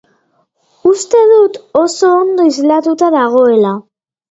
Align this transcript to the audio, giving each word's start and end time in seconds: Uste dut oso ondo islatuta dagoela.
Uste 0.91 1.21
dut 1.33 1.61
oso 1.83 2.11
ondo 2.23 2.49
islatuta 2.55 3.13
dagoela. 3.21 3.79